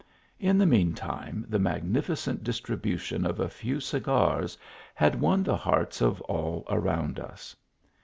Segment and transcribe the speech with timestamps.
[0.39, 4.57] In the mean time the magnificent distribution of a few cigars
[4.95, 7.55] had won the hearts of all around us.